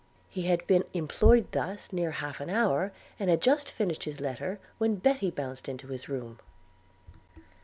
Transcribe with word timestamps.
He 0.31 0.47
had 0.47 0.65
been 0.65 0.83
employed 0.95 1.51
thus 1.51 1.93
near 1.93 2.09
half 2.09 2.39
an 2.41 2.49
hour, 2.49 2.91
and 3.19 3.29
had 3.29 3.39
just 3.39 3.69
finished 3.69 4.05
his 4.05 4.19
letter, 4.19 4.57
when 4.79 4.95
Betty 4.95 5.29
bounced 5.29 5.69
into 5.69 5.89
his 5.89 6.09
room. 6.09 6.39